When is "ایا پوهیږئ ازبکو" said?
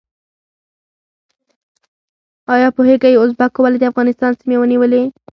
2.53-3.59